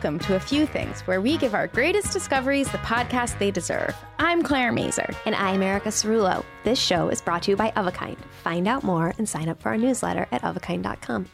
[0.00, 3.96] Welcome to A Few Things, where we give our greatest discoveries the podcast they deserve.
[4.20, 5.08] I'm Claire Mazur.
[5.26, 6.44] And I'm Erica Cerullo.
[6.62, 8.16] This show is brought to you by Of a Kind.
[8.44, 11.26] Find out more and sign up for our newsletter at ofakind.com.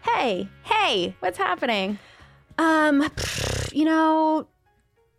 [0.00, 1.98] Hey, Hey, what's happening?
[2.56, 3.06] um,
[3.72, 4.46] you know,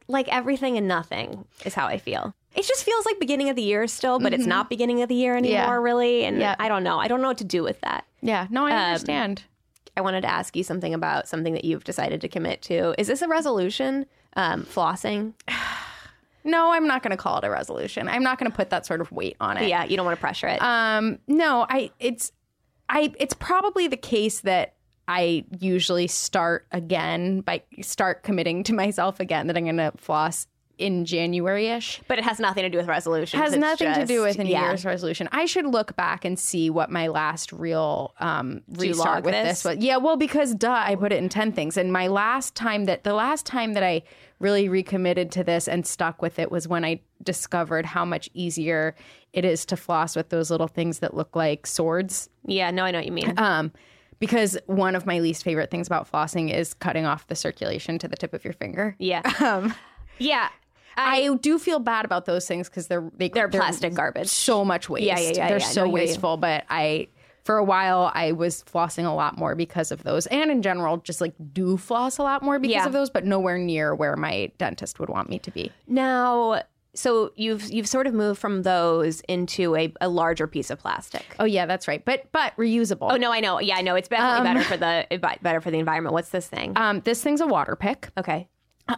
[0.07, 2.33] like everything and nothing is how I feel.
[2.55, 5.13] It just feels like beginning of the year still, but it's not beginning of the
[5.15, 5.75] year anymore, Yeah.
[5.75, 6.23] really.
[6.25, 6.55] And Yeah.
[6.57, 6.97] I don't know.
[6.99, 8.05] I don't know what to do with that.
[8.23, 9.43] Yeah, no, I Um, understand.
[9.97, 12.93] I wanted to ask you something about something that you've decided to commit to.
[12.99, 14.05] Is this a resolution?
[14.35, 15.33] Um, flossing?
[16.43, 18.07] No, I'm not going to call it a resolution.
[18.07, 19.67] I'm not going to put that sort of weight on it.
[19.67, 20.61] Yeah, you don't want to pressure it.
[20.61, 22.31] Um, no, I it's
[22.87, 24.75] I it's probably the case that
[25.09, 30.47] I usually start again by start committing to myself again that I'm going to floss
[30.77, 32.01] in January ish.
[32.07, 33.41] but it has nothing to do with resolutions.
[33.41, 34.67] has It's nothing to do with a New yeah.
[34.67, 35.27] Year's resolution.
[35.31, 39.63] I should look back and see what my last real um, restart with this?
[39.63, 39.83] this was.
[39.83, 43.03] Yeah, well, because duh, I put it in ten things, and my last time that
[43.03, 44.03] the last time that I
[44.39, 48.95] really recommitted to this and stuck with it was when I discovered how much easier
[49.33, 52.29] it is to floss with those little things that look like swords.
[52.45, 53.33] Yeah, no, I know what you mean.
[53.37, 53.71] Um,
[54.19, 58.07] because one of my least favorite things about flossing is cutting off the circulation to
[58.07, 58.95] the tip of your finger.
[58.99, 59.21] yeah.
[59.43, 59.73] Um,
[60.19, 60.49] yeah.
[60.97, 64.27] I, do feel bad about those things because they're they, They're plastic garbage.
[64.27, 65.05] so much waste.
[65.05, 65.65] Yeah, yeah, yeah, They're yeah.
[65.65, 66.37] so No, I wasteful.
[66.37, 67.07] But I,
[67.45, 70.97] for a while, I was flossing a lot more because of those, and in general,
[70.97, 72.85] just like do floss a lot more because Yeah.
[72.87, 75.71] of those, but nowhere near where my dentist would want me to be.
[75.87, 76.63] Now,
[76.93, 81.23] so you've you've sort of moved from those into a, a larger piece of plastic.
[81.39, 82.03] Oh yeah, that's right.
[82.03, 83.11] But but reusable.
[83.11, 83.59] Oh no, I know.
[83.61, 83.95] Yeah, I know.
[83.95, 86.13] It's definitely better for the better for the environment.
[86.13, 86.73] What's this thing?
[86.75, 88.09] Um, this thing's a water pick.
[88.17, 88.47] okay.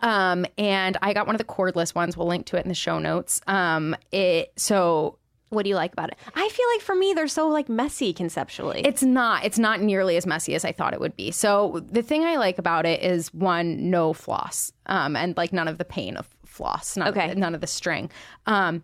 [0.01, 2.15] Um, and I got one of the cordless ones.
[2.15, 3.41] We'll link to it in the show notes.
[3.47, 5.17] Um, it so
[5.49, 6.17] What do you like about it?
[6.35, 8.81] I feel like for me they're so like messy conceptually.
[8.85, 9.43] It's not.
[9.45, 11.31] It's not nearly as messy as I thought it would be.
[11.31, 15.67] So the thing I like about it is one, no floss, um, and like none
[15.67, 16.95] of the pain of floss.
[16.97, 17.31] None Okay.
[17.31, 18.11] Of none of the string.
[18.45, 18.83] Um,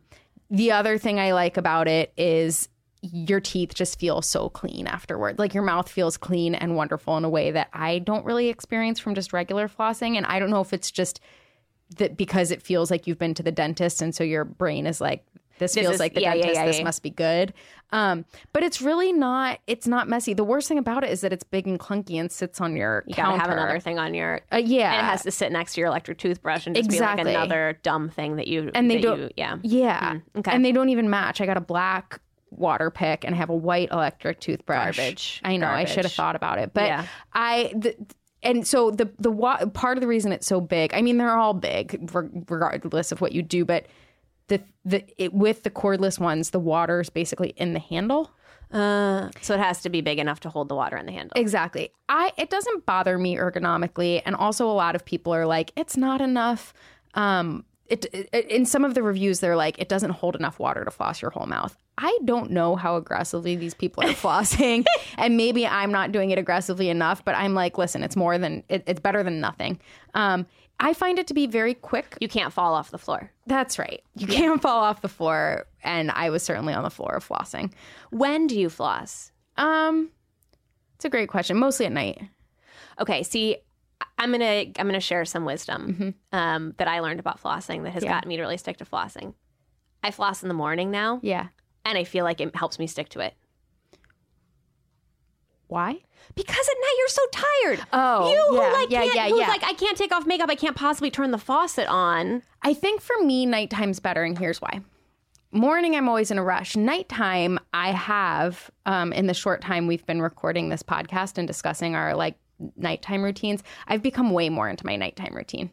[0.50, 2.68] the other thing I like about it is
[3.12, 5.40] your teeth just feel so clean afterward.
[5.40, 9.00] Like your mouth feels clean and wonderful in a way that I don't really experience
[9.00, 10.18] from just regular flossing.
[10.18, 11.20] And I don't know if it's just
[11.98, 15.00] that because it feels like you've been to the dentist, and so your brain is
[15.02, 15.24] like.
[15.58, 16.54] This, This feels is- like the yeah, dentist.
[16.56, 16.84] yeah, this yeah.
[16.84, 17.54] must be good.
[17.94, 19.60] Um, but it's really not.
[19.68, 20.34] It's not messy.
[20.34, 23.06] The worst thing about it is that it's big and clunky and sits on your
[23.08, 23.38] you counter.
[23.38, 25.80] gotta have another thing on your Uh, yeah, and it has to sit next to
[25.80, 27.24] your electric toothbrush and just Exactly.
[27.24, 29.18] be like another dumb thing that you and they don't.
[29.22, 29.56] you- yeah.
[29.64, 30.14] yeah.
[30.16, 30.52] Mm, okay.
[30.52, 31.40] And they don't even match.
[31.40, 32.20] I got a black
[32.58, 34.98] water pick and have a white electric toothbrush.
[34.98, 35.42] Garbage.
[35.44, 35.68] I know.
[35.68, 37.06] I should have thought about it, but Yeah.
[37.34, 37.74] I.
[37.76, 37.96] The,
[38.44, 40.94] and so the the wa- part of the reason it's so big.
[40.94, 43.88] I mean, they're all big re- regardless of what you do, but
[44.48, 48.30] the the it, with the cordless ones, the water is basically in the handle.
[48.72, 51.32] Uh, so it has to be big enough to hold the water in the handle.
[51.36, 51.92] Exactly.
[52.10, 55.98] I it doesn't bother me ergonomically, and also a lot of people are like, it's
[55.98, 56.74] not enough.
[57.16, 60.84] Um, it, it in some of the reviews they're like, it doesn't hold enough water
[60.84, 61.78] to floss your whole mouth.
[61.98, 64.86] I don't know how aggressively these people are flossing,
[65.18, 67.24] and maybe I'm not doing it aggressively enough.
[67.24, 69.80] But I'm like, listen, it's more than it, it's better than nothing.
[70.14, 70.46] Um,
[70.80, 72.18] I find it to be very quick.
[72.20, 73.32] You can't fall off the floor.
[73.48, 74.04] That's right.
[74.16, 77.72] You can't fall off the floor, and I was certainly on the floor of flossing.
[78.10, 79.32] When do you floss?
[79.58, 80.10] Um,
[80.96, 81.58] it's a great question.
[81.58, 82.22] Mostly at night.
[83.00, 83.58] Okay, see,
[84.18, 88.02] I'm gonna I'm gonna share some wisdom um, that I learned about flossing that has
[88.04, 88.06] Mm-hmm.
[88.06, 88.14] Yeah.
[88.18, 89.34] gotten me to really stick to flossing.
[90.04, 91.48] I floss in the morning now, Yeah.
[91.86, 93.34] and I feel like it helps me stick to it
[95.68, 96.00] Why?
[96.36, 97.80] because at night you're so tired.
[97.94, 99.48] Oh, you who yeah, like yeah, yeah, who's yeah.
[99.48, 100.50] like I can't take off makeup.
[100.50, 102.42] I can't possibly turn the faucet on.
[102.62, 104.82] I think for me, nighttime's better, and here's why.
[105.52, 106.76] Morning, I'm always in a rush.
[106.76, 111.96] Nighttime, I have, um, in the short time we've been recording this podcast and discussing
[111.96, 112.36] our like
[112.76, 115.72] nighttime routines, I've become way more into my nighttime routine.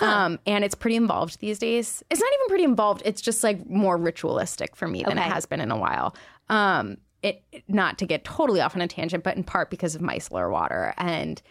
[0.00, 2.02] Um, and it's pretty involved these days.
[2.10, 3.02] It's not even pretty involved.
[3.04, 6.14] It's just like more ritualistic for me than it has been in a while.
[6.48, 10.00] Um, it not to get totally off on a tangent, but in part because of
[10.00, 11.42] micellar water and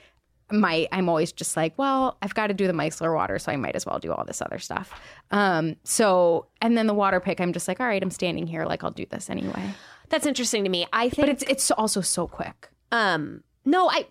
[0.51, 3.55] my I'm always just like, well, I've got to do the micellar water, so I
[3.55, 4.91] might as well do all this other stuff.
[5.29, 8.65] Um, so and then the water pick, I'm just like, all right, I'm standing here,
[8.65, 9.73] like I'll do this anyway.
[10.09, 10.87] That's interesting to me.
[10.91, 12.69] I think But it's it's also so quick.
[12.91, 14.05] Um, no, I.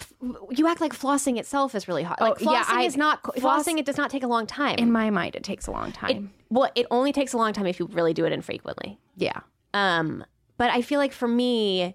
[0.51, 2.21] You act like flossing itself is really hard.
[2.21, 3.79] Like Oh, yeah, flossing I- is not floss- flossing.
[3.79, 4.77] It does not take a long time.
[4.79, 6.33] In my mind, it takes a long time.
[6.51, 8.99] well, it only takes a long time if you really do it infrequently.
[9.17, 9.41] yeah.
[9.75, 10.25] Um,
[10.57, 11.95] but I feel like for me,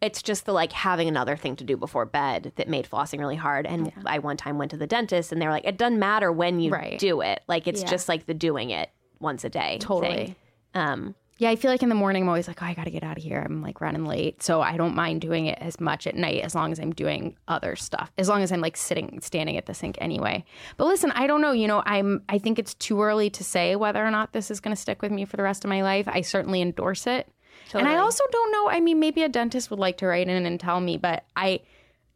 [0.00, 3.34] it's just the like having another thing to do before bed that made flossing really
[3.36, 3.66] hard.
[3.66, 6.30] And I one time went to the dentist, and they were like, "It doesn't matter
[6.30, 6.98] when you Right.
[6.98, 7.42] do it.
[7.48, 7.88] Like it's Yeah.
[7.88, 9.78] just like the doing it once a day.
[9.80, 10.16] Totally.
[10.26, 10.36] thing."
[10.74, 12.90] Um, Yeah, I feel like in the morning I'm always like, oh, I got to
[12.90, 13.40] get out of here.
[13.40, 14.42] I'm like running late.
[14.42, 17.36] So I don't mind doing it as much at night as long as I'm doing
[17.46, 18.10] other stuff.
[18.18, 20.44] As long as I'm like sitting standing at the sink anyway.
[20.76, 23.76] But listen, I don't know, you know, I'm I think it's too early to say
[23.76, 25.82] whether or not this is going to stick with me for the rest of my
[25.82, 26.08] life.
[26.08, 27.28] I certainly endorse it.
[27.72, 30.46] And I also don't know, I mean, maybe a dentist would like to write in
[30.46, 31.60] and tell me, but I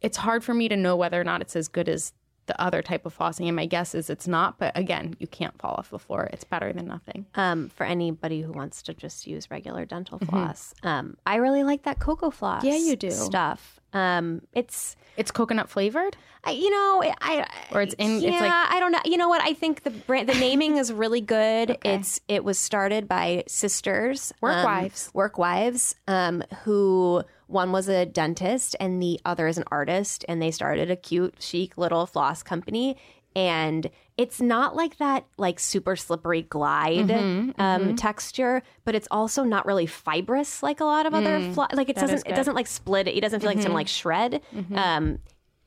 [0.01, 2.11] it's hard for me to know whether or not it's as good as
[2.45, 3.47] the other type of flossing.
[3.47, 6.29] And my guess is it's not, but again, you can't fall off the floor.
[6.33, 7.25] It's better than nothing.
[7.35, 11.83] um, for anybody who wants to just use regular dental floss, um, I really like
[11.83, 12.63] that cocoa floss.
[12.63, 12.67] Mm-hmm.
[12.67, 13.11] Yeah, you do.
[13.11, 13.79] stuff.
[13.93, 16.17] Um, it's It's coconut flavored?
[16.45, 18.99] I, you know, I Or it's in- it's Yeah, like- I don't know.
[19.05, 19.41] You know what?
[19.41, 21.77] I think the brand, the naming is really good.
[21.85, 25.09] It's it was started by sisters, Work um, wives.
[25.13, 30.41] work wives, um, who one was a dentist and the other is an artist, and
[30.41, 32.97] they started a cute, chic little floss company.
[33.35, 39.43] And it's not like that, like super slippery glide Mm-hmm, um, texture, but it's also
[39.43, 42.25] not really fibrous like a lot of other flo- like it Mm, doesn't it.
[42.25, 42.35] Mm-hmm.
[42.35, 43.07] doesn't like split.
[43.07, 44.41] It doesn't feel like it's gonna like shred.
[44.75, 45.19] Um,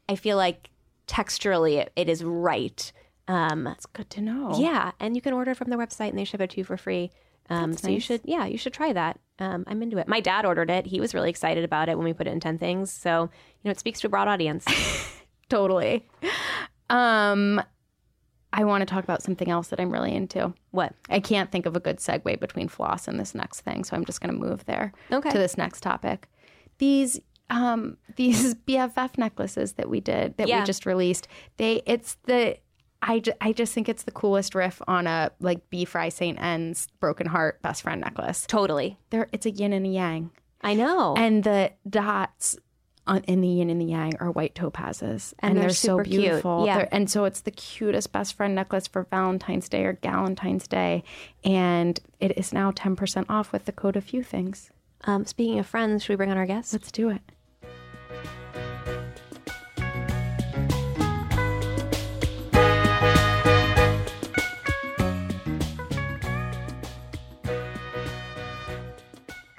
[0.08, 0.70] I feel like
[1.08, 2.92] texturally it, it is right.
[3.28, 4.54] Um, It's good to know.
[4.56, 6.76] yeah, and you can order from their website and they ship it to you for
[6.76, 7.10] free.
[7.50, 9.18] Um, so you should, yeah, you should try that.
[9.38, 10.08] Um, I'm into it.
[10.08, 10.86] My dad ordered it.
[10.86, 12.90] He was really excited about it when we put it in ten things.
[12.92, 13.28] So you
[13.64, 14.64] know, it speaks to a broad audience.
[15.48, 16.06] totally.
[16.90, 17.62] Um,
[18.52, 20.54] I want to talk about something else that I'm really into.
[20.70, 20.94] what?
[21.10, 24.04] I can't think of a good segue between floss and this next thing, so I'm
[24.04, 25.30] just going to move there Okay.
[25.30, 26.28] to this next topic.
[26.78, 30.60] These um these BFF necklaces that we did that Yeah.
[30.60, 31.28] we just released.
[31.58, 32.56] They it's the
[33.02, 36.40] I, ju- I just think it's the coolest riff on a like B Fry St.
[36.40, 38.46] N's broken heart best friend necklace.
[38.48, 38.98] Totally.
[39.10, 40.30] There it's a yin and a yang.
[40.62, 41.14] I know.
[41.16, 42.56] And the dots
[43.06, 45.98] on, in the yin and the yang are white topazes, And and, they're they're, so
[45.98, 46.22] super cute.
[46.22, 46.66] beautiful.
[46.66, 46.78] Yeah.
[46.78, 51.04] They're- and so it's the cutest best friend necklace for Valentine's Day or Galentine's Day,
[51.44, 54.70] and it is now ten percent off with the code a few things.
[55.04, 56.72] um, speaking of friends, should we bring on our guests?
[56.72, 57.20] Let's do it.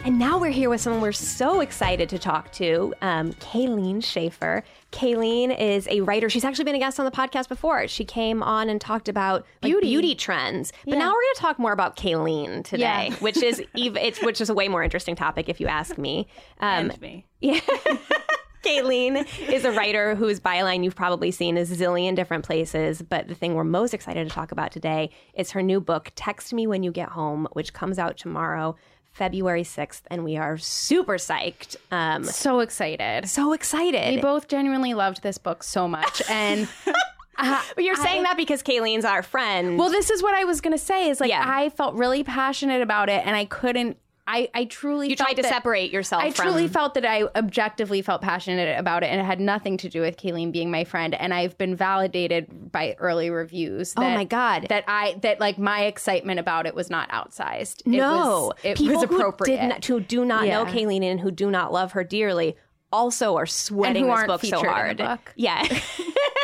[0.08, 4.64] And now we're here with someone we're so excited to talk to, um, Kayleen Schaefer.
[4.94, 6.30] Kayleen is a writer.
[6.30, 7.90] She's actually been a guest on the podcast before.
[7.90, 9.88] She came on and talked about like, beauty.
[9.90, 10.16] Beauty.
[10.16, 10.72] trends.
[10.86, 13.16] But now we're going to talk more about Kayleen today, Yeah.
[13.16, 16.28] which is ev- it's which is a way more interesting topic if you ask me.
[16.62, 17.26] Um, me.
[17.42, 17.60] yeah.
[18.64, 23.36] Kayleen is a writer whose byline you've probably seen a zillion different places, but the
[23.36, 26.82] thing we're most excited to talk about today is her new book, Text Me When
[26.82, 28.76] You Get Home, which comes out tomorrow,
[29.18, 31.76] February 6th, and we are super psyched.
[31.92, 33.28] Um, So excited.
[33.28, 34.16] so excited.
[34.16, 36.68] We both genuinely loved this book so much, and
[37.76, 39.78] but you're saying that because Kayleen's our friend.
[39.78, 41.10] well, this is what I was gonna say.
[41.10, 41.44] Is like Yeah.
[41.46, 43.98] I felt really passionate about it, and I couldn't.
[44.30, 47.06] I I truly you felt tried to that- separate yourself I from truly felt that
[47.06, 50.70] I objectively felt passionate about it, and it had nothing to do with Kayleen being
[50.70, 51.14] my friend.
[51.16, 53.94] And I've been validated by early reviews.
[53.96, 54.68] Oh my God.
[54.70, 57.80] That I that like my excitement about it was not outsized.
[57.82, 59.56] It No, was, it people was appropriate.
[59.56, 62.58] who, did not, who do not know Kayleen and who do not love her dearly
[62.92, 64.98] also are sweating this book so featured in the hard.
[64.98, 65.34] book.
[65.36, 65.62] Yeah,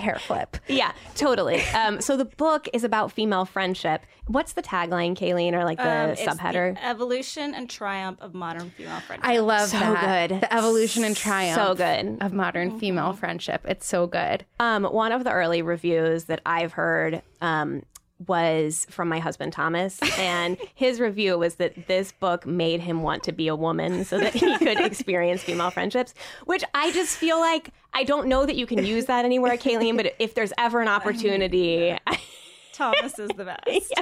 [0.00, 0.56] hair flip.
[0.68, 1.60] Yeah, totally.
[1.74, 4.02] Um, so the book is about female friendship.
[4.26, 6.74] What's the tagline, Kayleen, or like the Um, it's subheader?
[6.74, 9.26] the evolution and triumph of modern female friendship.
[9.28, 10.28] I love So that.
[10.28, 10.40] good.
[10.42, 11.60] The evolution and triumph.
[11.60, 12.18] So good.
[12.20, 13.62] Of modern female friendship.
[13.66, 14.44] It's so good.
[14.60, 17.82] Um, one of the early reviews that I've heard um,
[18.26, 23.22] was from my husband Thomas, and his review was that this book made him want
[23.24, 26.14] to be a woman so that he could experience female friendships.
[26.46, 29.96] Which I just feel like I don't know that you can use that anywhere, Kayleen.
[29.96, 31.96] But if there's ever an opportunity,
[32.72, 33.94] Thomas is the best.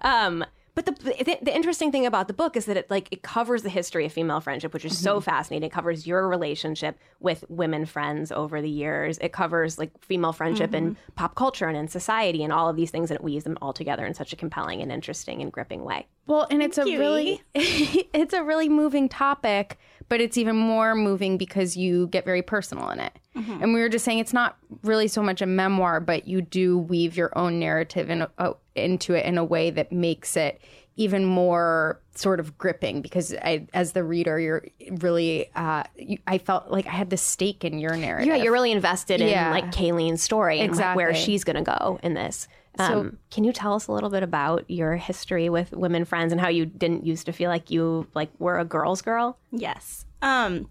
[0.00, 3.22] Um, but the, the the interesting thing about the book is that it like it
[3.22, 5.24] covers the history of female friendship, which is so mm-hmm.
[5.24, 5.68] fascinating.
[5.68, 9.18] It covers your relationship with women friends over the years.
[9.18, 11.12] It covers like female friendship in mm-hmm.
[11.14, 13.72] pop culture and in society and all of these things, and it weaves them all
[13.72, 16.06] together in such a compelling and interesting and gripping way.
[16.26, 19.78] Well, and it's a really it's a really moving topic,
[20.08, 23.12] but it's even more moving because you get very personal in it.
[23.34, 26.78] And we were just saying it's not really so much a memoir, but you do
[26.78, 30.60] weave your own narrative in a, into it in a way that makes it
[30.96, 34.64] even more sort of gripping because I, as the reader, you're
[35.00, 38.28] really, uh, you, I felt like I had the stake in your narrative.
[38.28, 41.98] Yeah, you're really invested in like Kayleen's story and like, where she's going to go
[42.02, 42.46] in this.
[42.78, 46.40] Um, can you tell us a little bit about your history with women friends and
[46.40, 49.38] how you didn't used to feel like you like were a girl's girl?
[49.52, 50.06] Yes.
[50.22, 50.68] Um,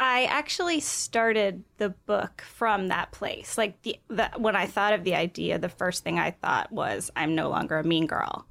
[0.00, 3.56] I actually started the book from that place.
[3.56, 7.10] Like the, the when I thought of the idea, the first thing I thought was
[7.16, 8.46] I'm no longer a mean girl,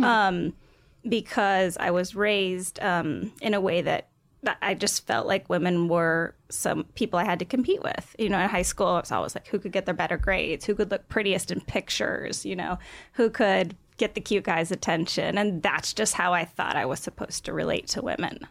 [0.00, 0.54] um,
[1.08, 4.08] because I was raised um, in a way that.
[4.42, 8.14] that I just felt like women were some people I had to compete with.
[8.16, 10.64] You know, in high school, it was always like, who could get their better grades?
[10.64, 12.44] Who could look prettiest in pictures?
[12.44, 12.78] You know,
[13.14, 15.36] who could get the cute guy's attention?
[15.36, 18.46] And that's just how I thought I was supposed to relate to women.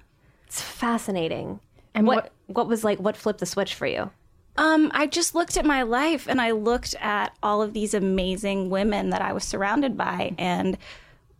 [0.48, 1.62] It's fascinating.
[1.96, 4.12] And what what was like what flipped the switch for you?
[4.58, 8.70] Um, I just looked at my life and I looked at all of these amazing
[8.70, 10.78] women that I was surrounded by and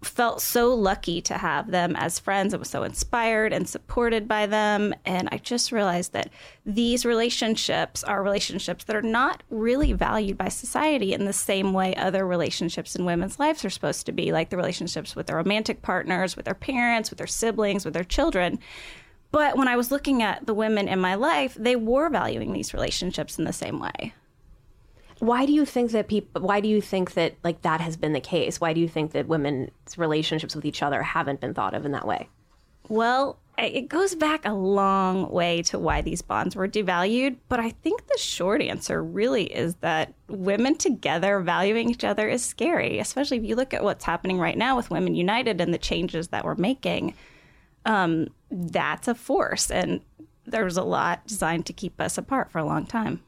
[0.04, 2.54] felt so lucky to have them as friends.
[2.54, 4.94] I was so inspired and supported by them.
[5.06, 6.30] And I just realized that
[6.66, 11.96] these relationships are relationships that are not really valued by society in the same way
[11.96, 15.82] other relationships in women's lives are supposed to be, like the relationships with their romantic
[15.82, 18.60] partners, with their parents, with their siblings, with their children.
[19.36, 22.74] But when I was looking at the women in my life, they were valuing these
[22.74, 24.14] relationships in the same way.
[25.20, 28.14] Why do you think that people why do you think that like that has been
[28.14, 28.62] the case?
[28.62, 31.92] Why do you think that women's relationships with each other haven't been thought of in
[31.92, 32.30] that way?
[32.88, 37.72] Well, it goes back a long way to why these bonds were devalued, but I
[37.72, 43.36] think the short answer really is that women together valuing each other is scary, especially
[43.36, 46.46] if you look at what's happening right now with Women United and the changes that
[46.46, 47.16] we're making.
[47.86, 50.02] Um, that's a force, and
[50.46, 53.22] there's a lot designed to keep us apart for a long time.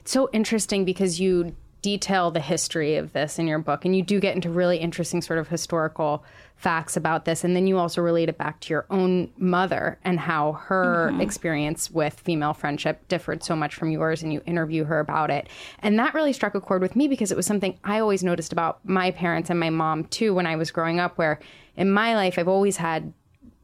[0.00, 4.02] It's so interesting because you detail the history of this in your book and you
[4.02, 8.00] do get into really interesting sort of historical facts about this and then you also
[8.00, 13.42] relate it back to your own mother and how her experience with female friendship differed
[13.42, 15.48] so much from yours and you interview her about it
[15.80, 18.52] and that really struck a chord with me because it was something i always noticed
[18.52, 21.40] about my parents and my mom too when i was growing up where
[21.76, 23.12] in my life i've always had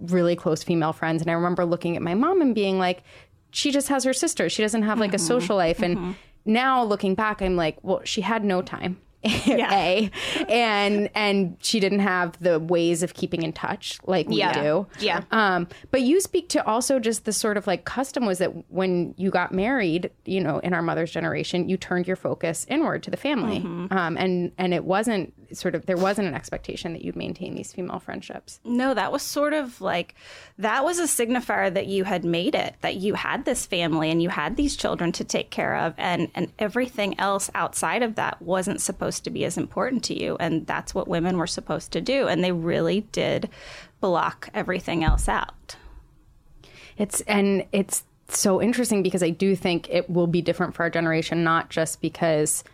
[0.01, 3.03] really close female friends and i remember looking at my mom and being like
[3.51, 4.49] she just has her sister.
[4.49, 5.69] She doesn't have like a social mm-hmm.
[5.69, 5.83] life.
[5.83, 6.13] And mm-hmm.
[6.45, 10.11] now looking back i'm like well she had no time a
[10.49, 14.63] and and she didn't have the ways of keeping in touch like we Yeah.
[14.63, 14.87] do.
[15.01, 15.23] Yeah.
[15.33, 19.15] um but you speak to also just the sort of like custom was that when
[19.17, 23.11] you got married you know in our mother's generation you turned your focus inward to
[23.11, 23.59] the family.
[23.91, 27.73] Um and and it wasn't sort of there wasn't an expectation that you'd maintain these
[27.73, 28.61] female friendships.
[28.65, 30.15] No, that was sort of like
[30.59, 34.23] that was a signifier that you had made it, that you had this family and
[34.23, 38.41] you had these children to take care of and and everything else outside of that
[38.43, 42.01] wasn't supposed to be as important to you and that's what women were supposed to
[42.01, 43.49] do and they really did
[44.01, 45.77] block everything else out.
[46.97, 50.91] It's and it's so interesting because I do think it will be different for our
[50.91, 52.65] generation, not just because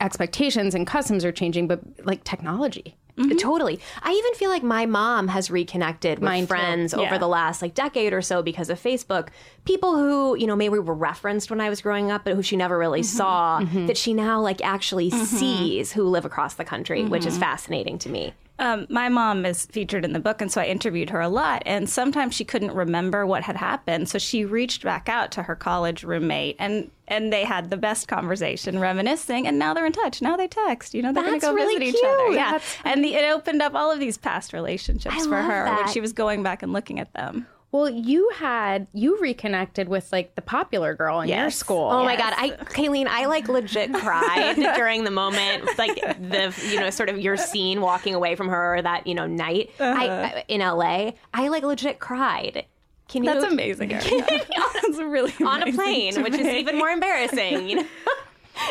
[0.00, 2.96] expectations and customs are changing, but like technology.
[3.16, 3.36] Mm-hmm.
[3.38, 3.80] Totally.
[4.02, 7.74] I even feel like my mom has reconnected with Mine friends over the last like
[7.74, 9.28] decade or so because of Facebook.
[9.64, 12.56] People who, you know, maybe were referenced when I was growing up, but who she
[12.56, 13.16] never really mm-hmm.
[13.16, 13.86] saw, mm-hmm.
[13.86, 18.10] that she now like actually sees who live across the country, which is fascinating to
[18.10, 18.34] me.
[18.58, 21.62] Um, my mom is featured in the book, and so I interviewed her a lot.
[21.66, 25.54] And sometimes she couldn't remember what had happened, so she reached back out to her
[25.54, 29.46] college roommate, and and they had the best conversation, reminiscing.
[29.46, 30.20] And now they're in touch.
[30.20, 30.94] Now they text.
[30.94, 32.30] You know, they're going to go really visit each other.
[32.32, 35.66] Yeah, That's- and the, it opened up all of these past relationships I for her
[35.66, 37.46] when she was going back and looking at them.
[37.72, 41.90] Well, you had you reconnected with like the popular girl in your school.
[41.90, 46.80] Oh my god, I Kayleen, I like legit cried during the moment, like the you
[46.80, 50.60] know sort of your scene walking away from her that you know night I, in
[50.60, 51.12] LA.
[51.34, 52.64] I like legit cried.
[53.08, 53.32] Can you?
[53.32, 53.92] That's amazing.
[53.92, 54.10] Erica.
[54.74, 57.68] That's really on a plane, which is even more embarrassing.
[57.68, 57.86] You know,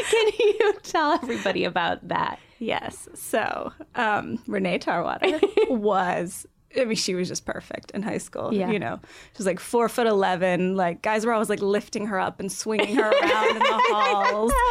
[0.09, 2.39] can you tell everybody about that?
[2.59, 3.07] Yes.
[3.13, 6.47] So um, Renee Tarwater was.
[6.77, 8.53] I mean, she was just perfect in high school.
[8.53, 8.71] Yeah.
[8.71, 10.75] You know, she was like four foot eleven.
[10.75, 14.53] Like guys were always like lifting her up and swinging her around in the halls.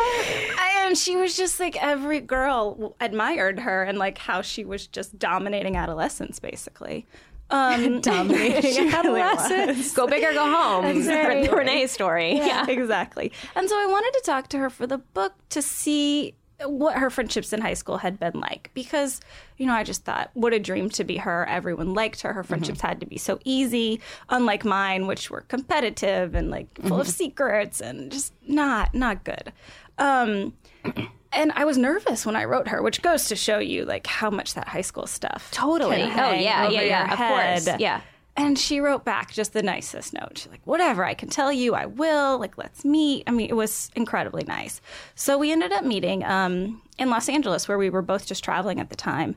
[0.87, 5.19] And she was just like every girl admired her and like how she was just
[5.19, 7.07] dominating adolescence, basically.
[7.49, 9.95] Um, dominating adolescence.
[9.95, 10.85] Go big or go home.
[10.85, 11.49] Exactly.
[11.49, 12.37] Renee's story.
[12.37, 12.69] Yeah.
[12.69, 13.33] exactly.
[13.55, 16.35] And so I wanted to talk to her for the book to see
[16.65, 18.71] what her friendships in high school had been like.
[18.75, 19.21] Because
[19.59, 21.47] you know I just thought what a dream to be her.
[21.47, 22.33] Everyone liked her.
[22.33, 27.01] Her friendships had to be so easy unlike mine which were competitive and like full
[27.01, 29.53] of secrets and just not not good.
[29.99, 30.55] Um
[31.33, 34.31] and I was nervous when I wrote her which goes to show you like how
[34.31, 36.03] much that high school stuff Totally.
[36.03, 37.81] Oh, yeah, yeah, yeah, of course.
[37.81, 38.01] Yeah.
[38.37, 40.39] And she wrote back just the nicest note.
[40.39, 42.39] She's like, whatever, I can tell you, I will.
[42.39, 43.23] Like, let's meet.
[43.29, 44.81] I mean, it was incredibly nice.
[45.15, 48.81] So we ended up meeting um, in Los Angeles, where we were both just traveling
[48.81, 49.37] at the time.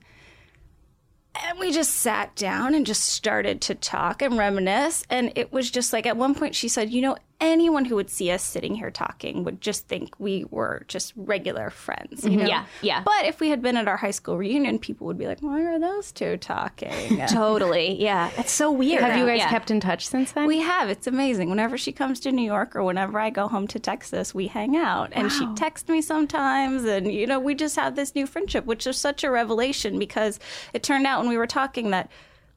[1.45, 5.03] And we just sat down and just started to talk and reminisce.
[5.11, 8.09] And it was just like, at one point, she said, You know, anyone who would
[8.09, 12.23] see us sitting here talking would just think we were just regular friends.
[12.23, 12.39] You mm-hmm.
[12.39, 12.47] know?
[12.47, 13.03] Yeah, yeah.
[13.03, 15.61] But if we had been at our high school reunion, people would be like, Why
[15.61, 17.25] are those two talking?
[17.29, 18.01] Totally.
[18.01, 18.31] Yeah.
[18.37, 19.03] It's so weird.
[19.03, 19.49] Have you guys Yeah.
[19.49, 20.47] kept in touch since then?
[20.47, 20.89] We have.
[20.89, 21.49] It's amazing.
[21.49, 24.75] Whenever she comes to New York or whenever I go home to Texas, we hang
[24.75, 25.09] out.
[25.11, 26.85] And she texts me sometimes.
[26.85, 30.39] And, you know, we just have this new friendship, which is such a revelation because
[30.73, 32.09] it turned out when we were talking that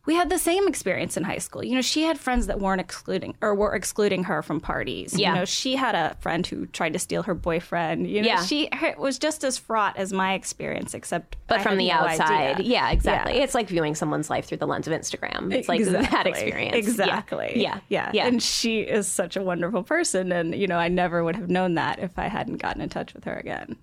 [0.06, 1.62] we had the same experience in high school.
[1.62, 5.12] You know, she had friends that weren't excluding or were excluding her from parties.
[5.16, 5.28] Yeah.
[5.28, 8.08] You know, she had a friend who tried to steal her boyfriend.
[8.08, 8.42] You know, Yeah.
[8.42, 11.88] she it was just as fraught as my experience, except But I from had the
[11.88, 12.56] no outside.
[12.60, 12.66] idea.
[12.72, 13.36] Yeah, exactly.
[13.36, 13.44] Yeah.
[13.44, 15.52] It's like viewing someone's life through the lens of Instagram.
[15.54, 16.76] It's like that experience.
[16.76, 17.52] Exactly.
[17.60, 17.80] Yeah.
[17.88, 18.10] yeah.
[18.14, 18.26] Yeah.
[18.26, 20.32] And she is such a wonderful person.
[20.32, 23.12] And, you know, I never would have known that if I hadn't gotten in touch
[23.12, 23.76] with her again.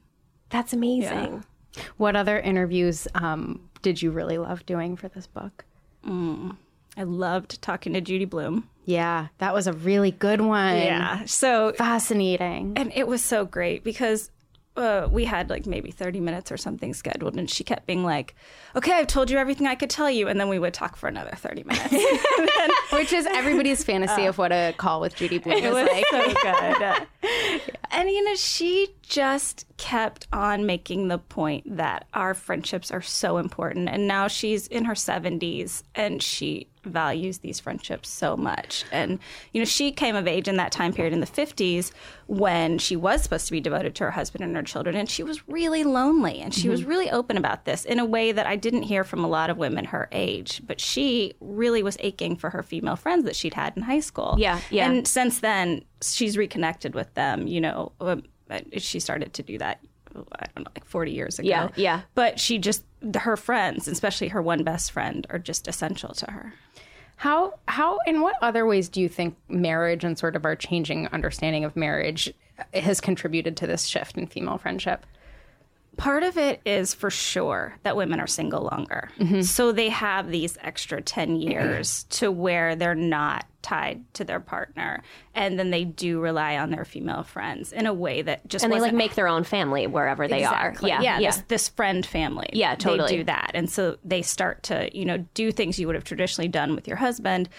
[0.50, 1.44] That's amazing.
[1.98, 5.64] what other interviews um, did you really love doing for this book?
[6.08, 6.56] Mm.
[6.96, 8.68] I loved talking to Judy Blume.
[8.86, 10.78] Yeah, that was a really good one.
[10.78, 11.26] Yeah.
[11.26, 12.74] So, Fascinating.
[12.78, 14.32] and it was so great because
[14.78, 17.36] uh, we had like maybe 30 minutes or something scheduled.
[17.36, 18.36] And she kept being like,
[18.76, 20.28] okay, I've told you everything I could tell you.
[20.28, 21.94] And then we would talk for another 30 minutes.
[22.94, 26.06] Which is everybody's fantasy of what a call with Judy It is was like.
[26.12, 26.34] so
[26.80, 27.62] good.
[27.90, 33.38] And you know, she just kept on making the point that our friendships are so
[33.38, 33.90] important.
[33.90, 38.86] And now she's in her 70s and she values these friendships so much.
[38.92, 39.20] And
[39.54, 41.92] you know, she came of age in that time period in the 50s
[42.28, 45.24] when she was supposed to be devoted to her husband and her children and she
[45.24, 48.56] was really lonely and she was really open about this in a way that I
[48.56, 52.50] didn't hear from a lot of women her age, but she really was aching for
[52.50, 54.36] her female friends that she'd had in high school.
[54.38, 54.90] Yeah, yeah.
[54.90, 57.48] And since then, she's reconnected with them.
[57.48, 58.24] You know, um,
[58.78, 59.80] she started to do that.
[60.16, 61.48] I don't know, like forty years ago.
[61.48, 62.02] Yeah, yeah.
[62.16, 62.84] But she just
[63.16, 66.54] her friends, especially her one best friend, are just essential to her.
[67.18, 71.08] How how in what other ways do you think marriage and sort of our changing
[71.08, 72.34] understanding of marriage
[72.74, 75.06] has contributed to this shift in female friendship?
[75.98, 79.10] Part of it is for sure that women are single longer.
[79.42, 85.02] So they have these extra 10 years to where they're not tied to their partner.
[85.36, 88.72] And then they do rely on their female friends in a way that just And
[88.72, 90.92] they like make their own family wherever they Exactly.
[90.92, 91.02] are.
[91.02, 91.32] Yeah, Yeah.
[91.32, 92.50] This, this friend family.
[92.54, 93.10] Yeah, totally.
[93.10, 96.06] They do that, and so they start to you know do things you would have
[96.06, 97.50] traditionally done with your husband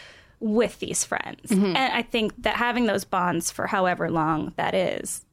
[0.40, 1.51] with these friends.
[1.51, 1.77] Mm-hmm.
[1.77, 5.24] And I think that having those bonds for however long that is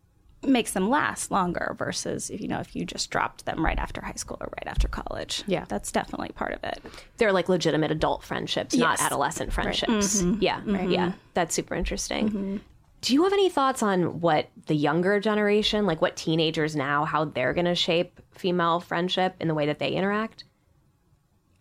[0.47, 4.01] makes them last longer versus if you know if you just dropped them right after
[4.03, 5.43] high school or right after college.
[5.47, 5.65] Yeah.
[5.67, 6.81] that's definitely part of it.
[7.17, 8.99] They're like legitimate adult friendships, not Yes.
[8.99, 9.05] Mm-hmm.
[9.05, 10.21] adolescent friendships.
[10.39, 10.61] Yeah.
[10.65, 11.11] Yeah.
[11.33, 12.61] That's super interesting.
[13.01, 17.25] Do you have any thoughts on what the younger generation, like what teenagers now, how
[17.25, 20.43] they're going to shape female friendship in the way that they interact?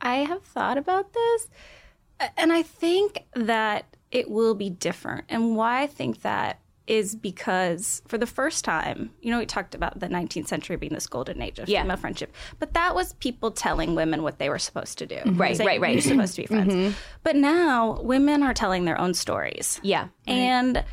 [0.01, 1.49] I have thought about this,
[2.37, 5.25] and I think that it will be different.
[5.29, 9.75] And why I think that is because for the first time, you know, we talked
[9.75, 11.83] about the 19th century being this golden age of Yeah.
[11.83, 15.17] female friendship, but that was people telling women what they were supposed to do.
[15.17, 15.41] Mm-hmm.
[15.41, 15.93] Right, Saying, right, right.
[15.95, 16.75] You're supposed to be friends.
[16.75, 16.93] Mm-hmm.
[17.23, 19.81] But now women are telling their own stories.
[19.83, 20.09] Yeah.
[20.27, 20.85] And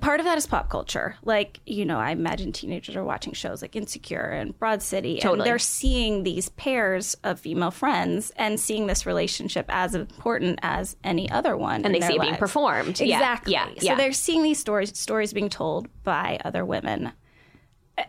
[0.00, 1.16] part of that is pop culture.
[1.24, 5.40] Like, you know, I imagine teenagers are watching shows like Insecure and Broad City, Totally.
[5.40, 10.96] and they're seeing these pairs of female friends and seeing this relationship as important as
[11.04, 11.76] any other one.
[11.84, 13.00] And in they their see it being performed.
[13.00, 13.52] Exactly.
[13.52, 13.94] yeah, So yeah.
[13.94, 17.12] they're seeing these stories stories being told by other women.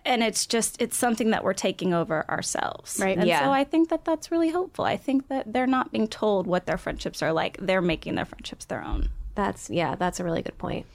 [0.05, 3.17] And it's just it's something that we're taking over ourselves, Right.
[3.17, 3.43] And Yeah.
[3.43, 4.85] so I think that that's really hopeful.
[4.85, 8.25] I think that they're not being told what their friendships are like; they're making their
[8.25, 9.09] friendships their own.
[9.33, 10.85] That's yeah, that's a really good point.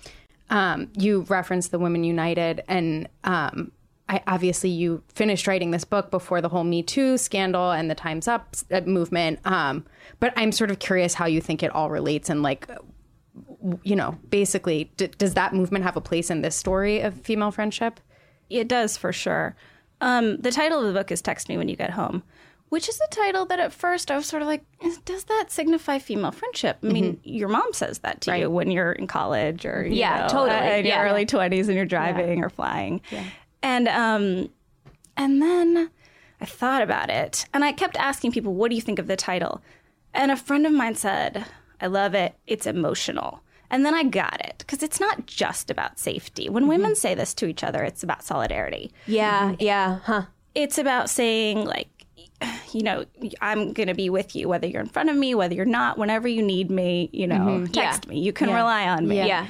[0.51, 3.73] Um, you referenced the Women United, and um,
[4.09, 7.95] I obviously you finished writing this book before the whole Me Too scandal and the
[7.95, 9.41] Times Up uh, movement.
[9.45, 9.85] Um,
[10.21, 12.69] but I'm sort of curious how you think it all relates, and like,
[13.83, 17.51] you know, basically, d- does that movement have a place in this story of female
[17.51, 18.01] friendship?
[18.51, 19.57] It does for sure.
[20.01, 22.23] Um, the title of the book is "Text Me When You Get Home,"
[22.75, 24.63] which is a title that at first I was sort of like,
[25.05, 26.79] does that signify female friendship?
[26.83, 30.23] I mean, your mom says that to you when you're in college or you Yeah,
[30.23, 30.51] know, totally.
[30.71, 30.97] uh, in Yeah.
[31.03, 33.01] your early twenties and you're driving or flying,
[33.63, 34.25] and um,
[35.17, 35.91] and then
[36.41, 39.17] I thought about it and I kept asking people, "What do you think of the
[39.17, 39.63] title?"
[40.13, 41.45] And a friend of mine said,
[41.81, 42.35] "I love it.
[42.47, 46.49] It's emotional." And then I got it because it's not just about safety.
[46.49, 50.23] When women say this to each other, it's about solidarity Yeah, yeah, huh.
[50.55, 51.89] it's about saying like
[52.73, 53.05] you know
[53.41, 55.99] i'm going to be with you whether you're in front of me whether you're not
[55.99, 57.73] whenever you need me you know mm-hmm.
[57.73, 58.11] text Yeah.
[58.11, 58.21] me.
[58.21, 59.17] You can rely on me.
[59.17, 59.47] Yeah.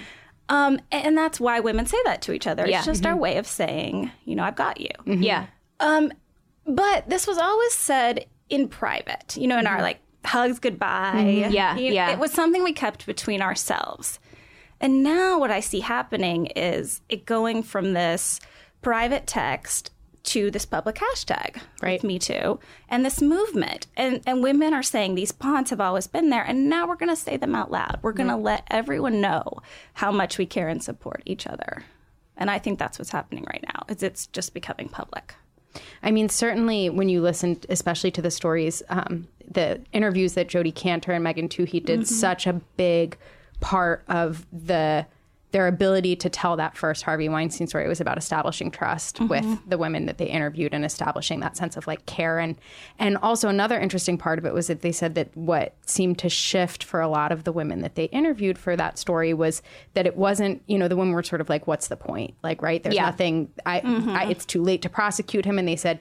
[0.49, 2.67] um and that's why women say that to each other.
[2.67, 2.79] Yeah.
[2.79, 3.21] it's just our mm-hmm.
[3.21, 4.91] way of saying you know i've got you.
[5.07, 5.23] Mm-hmm.
[5.23, 5.47] Yeah.
[5.81, 6.13] um
[6.67, 11.47] but this was always said in private you know in our like hugs goodbye.
[11.51, 12.11] Yeah, You- yeah.
[12.11, 14.19] it was something we kept between ourselves.
[14.81, 18.41] And now what I see happening is it going from this
[18.83, 19.91] private text
[20.25, 21.93] to this public hashtag, Right.
[22.01, 22.59] with Me Too,
[22.89, 23.87] and this movement.
[23.97, 27.11] And, and women are saying these bonds have always been there, and now we're going
[27.11, 27.99] to say them out loud.
[28.03, 29.59] We're going to let everyone know
[29.95, 31.85] how much we care and support each other.
[32.37, 33.85] And I think that's what's happening right now.
[33.89, 35.35] Is it's just becoming public.
[36.03, 40.73] I mean, certainly when you listen, especially to the stories, um, the interviews that Jodi
[40.73, 43.17] Kantor and Megan Twohey did, such a big
[43.61, 45.07] part of the
[45.55, 47.87] their ability to tell that first Harvey Weinstein story.
[47.87, 49.29] Was about establishing trust mm-hmm.
[49.29, 52.41] with the women that they interviewed and establishing that sense of like care.
[52.41, 52.57] And
[52.99, 56.29] and also another interesting part of it was that they said that what seemed to
[56.29, 59.63] shift for a lot of the women that they interviewed for that story was
[59.93, 62.35] that it wasn't you know the women were sort of like what's the point?
[62.43, 62.83] Like right?
[62.83, 63.05] There's Yeah.
[63.05, 64.31] nothing I, I mm-hmm.
[64.33, 65.61] it's too late to prosecute him.
[65.61, 66.01] And they said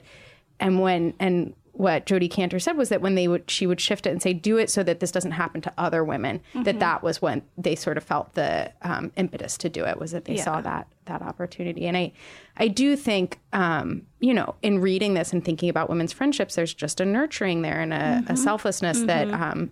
[0.58, 4.06] and when and what Jodi Kantor said was that when they would she would shift
[4.06, 7.02] it and say do it so that this doesn't happen to other women that that
[7.02, 10.36] was when they sort of felt the um, impetus to do it was that they
[10.36, 11.86] saw that that opportunity.
[11.86, 12.12] And I
[12.56, 16.72] I do think um, you know in reading this and thinking about women's friendships there's
[16.72, 19.70] just a nurturing there and a, a selflessness that um,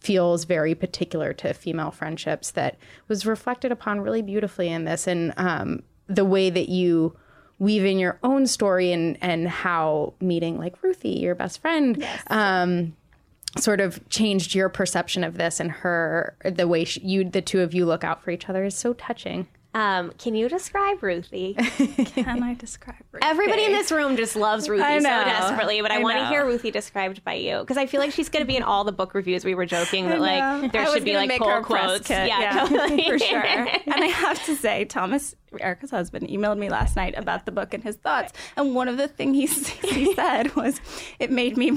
[0.00, 2.76] feels very particular to female friendships that
[3.08, 5.06] was reflected upon really beautifully in this.
[5.06, 7.16] And um, the way that you
[7.58, 12.94] weave in your own story and and how meeting like Ruthie, your best friend, um,
[13.58, 17.60] sort of changed your perception of this and her the way she, you the two
[17.60, 19.48] of you look out for each other is so touching.
[19.76, 21.52] Um, can you describe Ruthie?
[21.54, 23.26] Can I describe Ruthie?
[23.26, 26.46] Everybody in this room just loves Ruthie so desperately, but I, I want to hear
[26.46, 28.92] Ruthie described by you because I feel like she's going to be in all the
[28.92, 29.44] book reviews.
[29.44, 31.84] We were joking that like there I should be like make pull her a press
[31.84, 32.08] quotes.
[32.08, 33.04] kit, Yeah, totally.
[33.06, 33.44] for sure.
[33.44, 37.74] and I have to say, Thomas, Erica's husband, emailed me last night about the book
[37.74, 38.32] and his thoughts.
[38.56, 40.80] And one of the things he, he said was,
[41.18, 41.72] it made me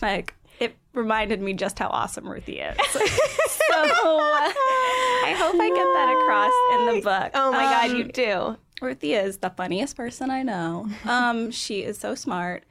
[0.00, 0.34] like.
[0.60, 2.76] It reminded me just how awesome Ruthie is.
[2.92, 7.30] so I hope I get that across in the book.
[7.34, 8.56] Oh my god, Um, you do.
[8.80, 10.88] Ruthie is the funniest person I know.
[11.04, 12.64] Um, she is so smart.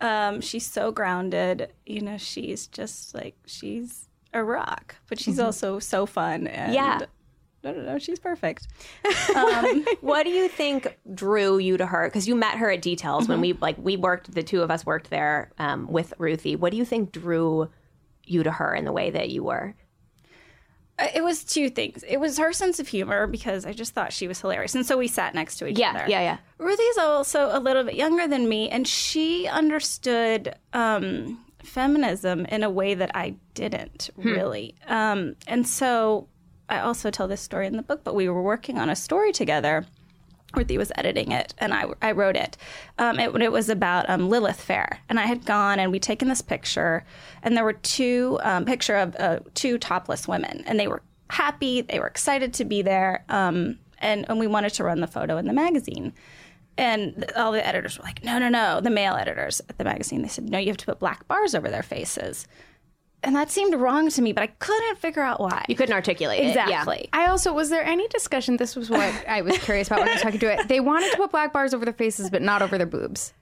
[0.00, 1.72] Um, she's so grounded.
[1.86, 6.46] You know, she's just like she's a rock, but she's also so fun.
[6.46, 7.00] And Yeah.
[7.64, 7.98] I no, no.
[7.98, 8.66] She's perfect.
[10.00, 12.06] What do you think drew you to her?
[12.08, 14.32] Because you met her at Details when we like we worked.
[14.34, 16.56] The two of us worked there um, with Ruthie.
[16.56, 17.68] What do you think drew
[18.24, 19.74] you to her in the way that you were?
[20.98, 22.02] Uh, It was two things.
[22.08, 24.96] It was her sense of humor because I just thought she was hilarious, and so
[24.96, 26.04] we sat next to each Yeah, other.
[26.08, 26.38] yeah, yeah.
[26.58, 32.70] Ruthie's also a little bit younger than me, and she understood um, feminism in a
[32.70, 34.74] way that I didn't really.
[34.86, 36.28] Um, and so
[36.70, 39.32] I also tell this story in the book, but we were working on a story
[39.32, 39.84] together.
[40.54, 42.56] Ruthie was editing it, and I, I wrote it.
[42.98, 43.34] Um, it.
[43.42, 47.04] It was about um, Lilith Fair, and I had gone and we'd taken this picture,
[47.42, 51.82] and there were two um, picture of uh, two topless women, and they were happy,
[51.82, 55.36] they were excited to be there, um, and and we wanted to run the photo
[55.36, 56.12] in the magazine.
[56.76, 58.80] And all the editors were like, no, no, no.
[58.80, 61.54] The male editors at the magazine, they said, no, you have to put black bars
[61.54, 62.46] over their faces.
[63.22, 65.64] And that seemed wrong to me, but I couldn't figure out why.
[65.68, 66.54] You couldn't articulate it.
[66.54, 66.64] Yeah.
[66.64, 67.08] exactly.
[67.12, 68.56] I also was there any discussion?
[68.56, 70.68] This was what I was curious about when I was talking to it.
[70.68, 73.32] They wanted to put black bars over their faces, but not over their boobs.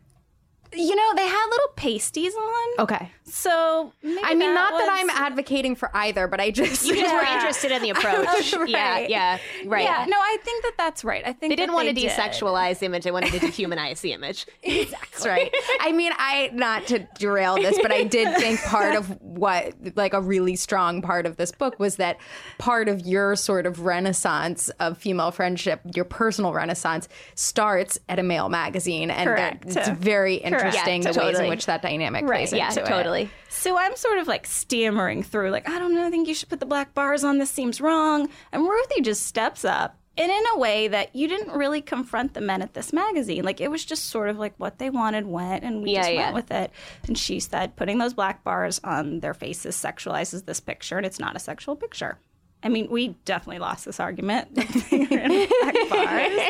[0.74, 2.84] You know, they had little pasties on.
[2.84, 3.10] Okay.
[3.24, 7.14] So maybe I mean, not that I'm advocating for either, but I just You just
[7.14, 8.52] were interested in the approach.
[8.68, 9.10] Yeah, Right.
[9.10, 9.84] yeah, right.
[9.84, 11.22] Yeah, no, I think that that's right.
[11.26, 12.10] I think They didn't that want to did.
[12.10, 13.04] desexualize the image.
[13.04, 14.46] They wanted to dehumanize the image.
[14.64, 15.52] That's right.
[15.80, 20.14] I mean, I not to derail this, but I did think part of what, like,
[20.14, 22.18] a really strong part of this book was that
[22.58, 28.22] part of your sort of renaissance of female friendship, your personal renaissance, starts at a
[28.22, 32.38] male magazine, and that it's very interesting Yeah, the ways in which that dynamic Right,
[32.48, 32.86] plays Yeah, into it.
[32.86, 33.30] totally.
[33.48, 36.48] So I'm sort of like stammering through, like, I don't know, I think you should
[36.48, 37.38] put the black bars on.
[37.38, 38.28] This seems wrong.
[38.52, 39.96] And Ruthie just steps up.
[40.16, 43.44] And in a way that you didn't really confront the men at this magazine.
[43.44, 46.12] Like, it was just sort of like what they wanted went, and we Yeah, just
[46.12, 46.22] yeah.
[46.24, 46.72] went with it.
[47.06, 51.20] And she said, putting those black bars on their faces sexualizes this picture, and it's
[51.20, 52.18] not a sexual picture.
[52.62, 54.48] I mean, we definitely lost this argument.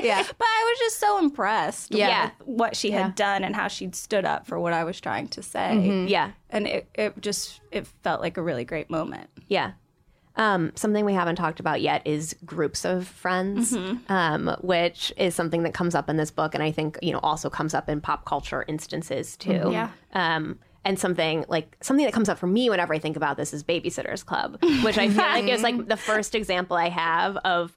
[0.01, 0.23] Yeah.
[0.39, 2.31] But I was just so impressed Yeah.
[2.39, 3.03] with what she Yeah.
[3.05, 6.31] had done and how she'd stood up for what I was trying to say Yeah,
[6.51, 9.73] and it, it just it felt like a really great moment yeah.
[10.37, 13.75] Um, something we haven't talked about yet is groups of friends,
[14.09, 17.19] um, which is something that comes up in this book, and I think you know
[17.25, 19.71] also comes up in pop culture instances too.
[19.73, 19.91] Yeah.
[20.13, 23.53] Um, and something like something that comes up for me whenever I think about this
[23.53, 27.77] is Babysitters Club, which I feel like is like the first example I have of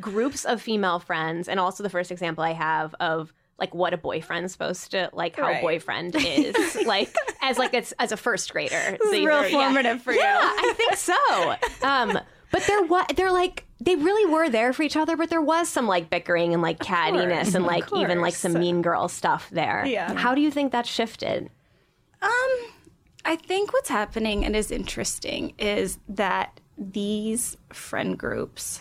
[0.00, 3.96] groups of female friends, and also the first example I have of like what a
[3.96, 5.62] boyfriend's supposed to like how a Right.
[5.62, 8.70] boyfriend is like as like it's as a first grader.
[8.72, 9.50] this So is real yeah.
[9.50, 11.86] formative for you Yeah, I think so.
[11.86, 12.18] Um,
[12.50, 15.68] but there was they're like they really were there for each other, but there was
[15.68, 19.84] some like bickering and like cattiness and like even like some mean girl stuff there.
[19.86, 20.14] Yeah.
[20.14, 21.50] How do you think that shifted?
[22.22, 22.50] Um
[23.24, 28.80] i think what's happening and is interesting is that these friend groups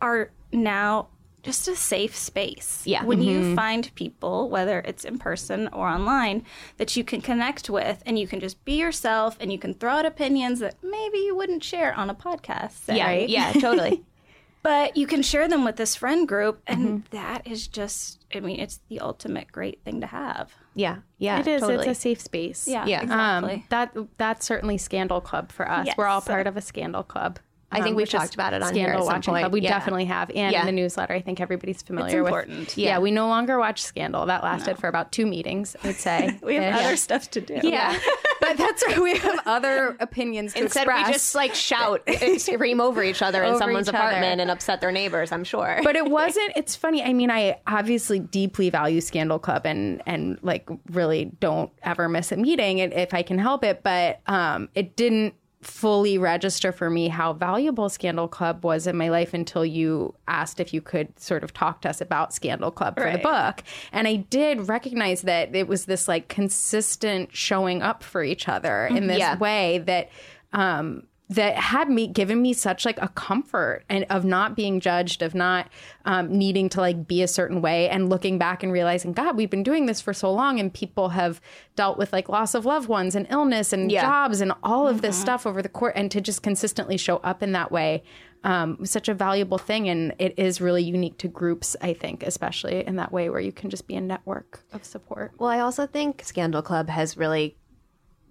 [0.00, 1.08] are now
[1.42, 2.82] just a safe space.
[2.86, 3.04] Yeah.
[3.04, 6.42] When you find people, whether it's in person or online,
[6.78, 9.90] that you can connect with and you can just be yourself and you can throw
[9.92, 12.80] out opinions that maybe you wouldn't share on a podcast.
[12.88, 13.28] Yeah, right?
[13.28, 14.02] yeah, totally.
[14.62, 17.16] But you can share them with this friend group, and Mm-hmm.
[17.16, 20.54] that is just, I mean, it's the ultimate great thing to have.
[20.74, 21.60] Yeah, yeah, It is.
[21.60, 21.88] Totally.
[21.88, 22.66] It's a safe space.
[22.66, 23.02] Yeah, Yeah.
[23.02, 23.54] exactly.
[23.54, 25.86] Um, that that's certainly Scandal Club for us.
[25.86, 25.96] Yes.
[25.96, 27.38] We're all part of a Scandal Club.
[27.72, 29.42] I think um, we've talked about it on here Scandal some Watching point.
[29.42, 29.52] Club.
[29.52, 29.70] We Yeah.
[29.70, 30.60] definitely have, and Yeah.
[30.60, 32.32] in the newsletter, I think everybody's familiar with.
[32.32, 32.76] important.
[32.76, 32.90] Yeah.
[32.90, 32.98] Yeah.
[33.00, 34.26] we no longer watch Scandal.
[34.26, 36.38] That lasted for about two meetings, I'd say.
[36.42, 37.58] we have other stuff to do.
[37.62, 37.98] Yeah,
[38.40, 38.98] but that's right.
[39.02, 41.06] We have other opinions to Instead, express.
[41.08, 44.06] we just like shout, and scream over each other in someone's each other.
[44.06, 45.32] apartment and upset their neighbors.
[45.32, 45.80] I'm sure.
[45.82, 50.38] but it wasn't it's funny i mean i obviously deeply value scandal club and and
[50.42, 54.68] like really don't ever miss a meeting if if i can help it but um
[54.74, 59.64] it didn't fully register for me how valuable scandal club was in my life until
[59.64, 63.18] you asked if you could sort of talk to us about scandal club for the
[63.18, 63.62] book.
[63.92, 68.86] And i did recognize that it was this like consistent showing up for each other
[68.86, 69.38] in this Yeah.
[69.38, 70.10] way that
[70.52, 75.22] um that had me given me such like a comfort and of not being judged
[75.22, 75.68] of not
[76.04, 79.48] um, needing to like be a certain way and looking back and realizing god we've
[79.48, 81.40] been doing this for so long and people have
[81.76, 84.02] dealt with like loss of loved ones and illness and Yeah.
[84.02, 87.42] jobs and all of this stuff over the court and to just consistently show up
[87.42, 88.02] in that way
[88.44, 89.88] um, was such a valuable thing.
[89.88, 93.52] And it is really unique to groups i think especially in that way where you
[93.52, 95.32] can just be a network of support.
[95.38, 97.56] Well, I also think Scandal Club has really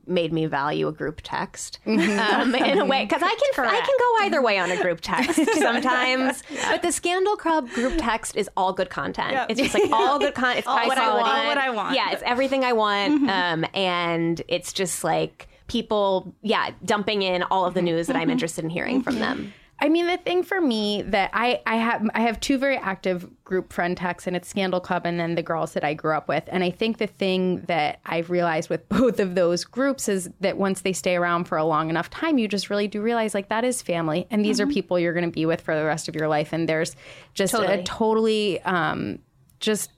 [0.06, 2.20] made me value a group text Mm-hmm.
[2.42, 5.00] um, in a way because I can I can go either way on a group
[5.02, 6.44] text sometimes.
[6.70, 9.50] But the Scandal Club group text is all good content.
[9.50, 10.60] It's just like all good content.
[10.60, 11.28] It's high what I want.
[11.28, 11.96] All what I want.
[11.96, 13.30] Yeah, it's everything I want.
[13.30, 18.30] Um, and it's just like people, yeah, dumping in all of the news that I'm
[18.30, 19.54] interested in hearing from them.
[19.80, 23.28] I mean, the thing for me that I, I have I have two very active
[23.44, 26.30] group friend texts, and it's Scandal Club and then the girls that I grew up
[26.30, 26.44] with.
[26.48, 30.58] And I think the thing that I've realized with both of those groups is that
[30.58, 33.50] once they stay around for a long enough time, you just really do realize like
[33.50, 36.08] that is family, and these are people you're going to be with for the rest
[36.08, 36.54] of your life.
[36.54, 36.96] And there's
[37.34, 37.80] just Totally.
[37.80, 39.20] a totally um,
[39.60, 39.92] just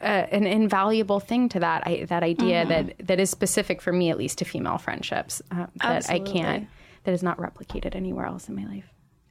[0.00, 4.10] uh, an invaluable thing to that I, that idea that that is specific for me
[4.10, 6.68] at least to female friendships uh, that I can't
[7.04, 8.90] that is not replicated anywhere else in my life.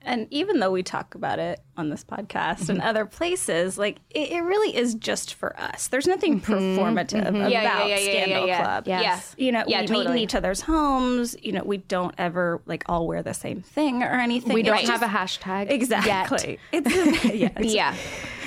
[0.09, 2.87] And even though we talk about it on this podcast and mm-hmm.
[2.87, 5.87] other places, like it, it really is just for us.
[5.89, 6.51] There's nothing mm-hmm.
[6.51, 7.35] performative mm-hmm.
[7.35, 8.63] about Yeah, yeah, yeah, yeah, Scandal yeah, yeah.
[8.63, 8.87] Club.
[8.87, 9.35] Yes.
[9.37, 11.35] You know, Yeah, we meet in each other's homes.
[11.43, 14.51] You know, we don't ever like all wear the same thing or anything.
[14.51, 15.73] We It's don't just- have a hashtag yet.
[15.73, 16.59] exactly.
[16.71, 16.89] It's
[17.25, 17.95] yeah, it's- Yeah,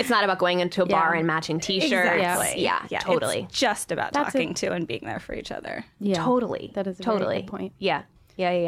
[0.00, 1.18] it's not about going into a bar Yeah.
[1.18, 1.92] and matching T-shirts.
[1.92, 2.60] Exactly.
[2.60, 3.46] Yeah, it's totally.
[3.52, 5.84] just about That's talking to and being there for each other.
[6.00, 6.72] Yeah, Totally.
[6.74, 7.72] That is a totally good point.
[7.78, 8.02] Yeah.
[8.36, 8.62] Yeah, yeah,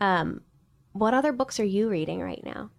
[0.00, 0.20] yeah.
[0.20, 0.42] Um,
[0.92, 2.70] what other books are you reading right now?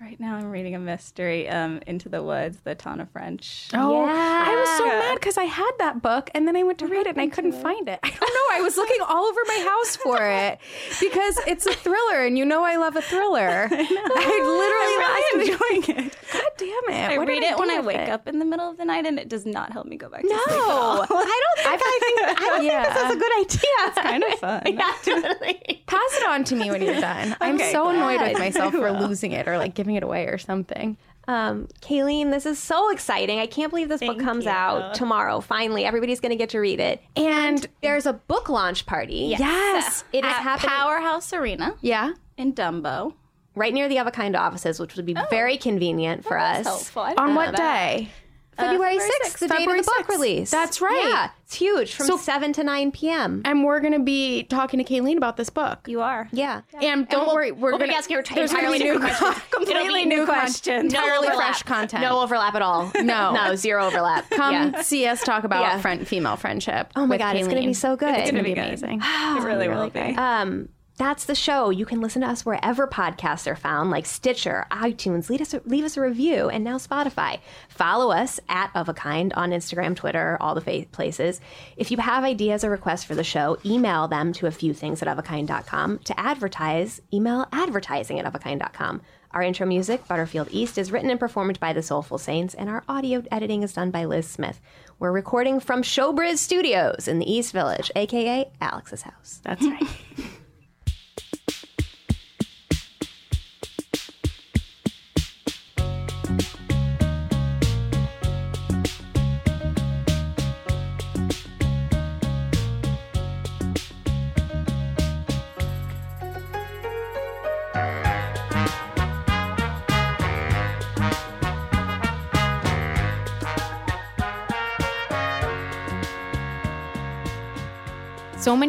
[0.00, 3.68] Right now, I'm reading a mystery, um, Into the Woods, the Tana French.
[3.74, 4.44] Oh, Yeah.
[4.46, 7.08] I was so mad because I had that book and then I went to read
[7.08, 7.98] it and I couldn't find it.
[8.04, 8.56] I don't know.
[8.56, 10.60] I was looking all over my house for it
[11.00, 13.68] because it's a thriller and you know I love a thriller.
[13.72, 15.50] I, literally I'm really
[15.82, 16.16] enjoying it.
[16.32, 17.10] God damn it.
[17.14, 18.08] I What read did it when I wake it?
[18.08, 20.22] up in the middle of the night, and it does not help me go back
[20.22, 20.38] to sleep.
[20.48, 22.82] No, I don't think I think I don't Yeah.
[22.84, 23.60] think this is a good idea.
[23.80, 24.62] It's kind of fun.
[24.66, 25.82] yeah, totally.
[25.86, 27.34] Pass it on to me when you're done.
[27.40, 30.38] I'm Okay, so annoyed with myself for losing it or like giving it away or
[30.38, 30.96] something.
[31.26, 33.38] Um, Kayleen, this is so exciting.
[33.38, 34.50] I can't believe this book comes you.
[34.50, 35.40] out tomorrow.
[35.40, 37.02] Finally, everybody's going to get to read it.
[37.16, 39.34] And There's a book launch party.
[39.38, 40.04] yes.
[40.12, 42.12] It is At happening Powerhouse Arena Yeah.
[42.38, 43.12] in Dumbo.
[43.54, 46.64] right near the Of a Kind offices, which would be very convenient for us.
[46.64, 47.02] Helpful.
[47.02, 47.96] On know what that.
[47.96, 48.08] day?
[48.58, 50.50] February February 6th, the date of the book release.
[50.50, 51.04] That's right.
[51.08, 53.42] Yeah, it's huge from So- 7 to 9 p.m.
[53.44, 55.86] And we're going to be talking to Kayleen about this book.
[55.86, 56.28] You are.
[56.32, 56.62] Yeah.
[56.82, 59.42] And don't worry, we're we'll be asking her there's gonna entirely be new new questions.
[59.50, 60.92] completely new new questions, questions.
[60.92, 61.46] No entirely overlap.
[61.46, 62.02] fresh content.
[62.02, 62.90] No overlap at all.
[63.02, 63.32] No.
[63.32, 64.28] no, zero overlap.
[64.30, 64.82] Come Yeah.
[64.82, 65.78] see us talk about Yeah.
[65.80, 66.92] friend female friendship.
[66.96, 68.08] Oh my with God, it's gonna be so good.
[68.10, 68.84] It's gonna It's be gonna be good.
[68.84, 69.00] amazing.
[69.02, 70.00] It really will be.
[70.16, 70.68] Um,
[70.98, 71.70] that's the show.
[71.70, 75.30] You can listen to us wherever podcasts are found, like Stitcher, iTunes.
[75.30, 77.38] Leave us, leave us a review, and now Spotify.
[77.68, 81.40] Follow us at Of a Kind on Instagram, Twitter, all the fa- places.
[81.76, 85.00] If you have ideas or requests for the show, email them to a few things
[85.00, 86.00] at ofakind.com.
[86.00, 89.00] To advertise, email advertising at ofakind.com.
[89.30, 92.82] Our intro music, Butterfield East, is written and performed by the Soulful Saints, and our
[92.88, 94.60] audio editing is done by Liz Smith.
[94.98, 99.40] We're recording from Showbiz Studios in the East Village, aka Alex's house.
[99.44, 99.82] That's right.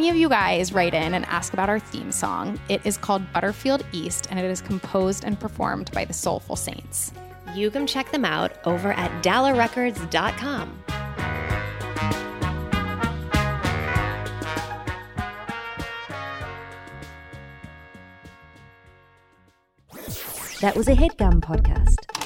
[0.10, 2.60] So of you guys write in and ask about our theme song.
[2.68, 7.14] It is called Butterfield East and it is composed and performed by the Soulful Saints.
[7.54, 10.84] You can check them out over at dallarecords.com.
[20.62, 22.19] That was a headgum podcast.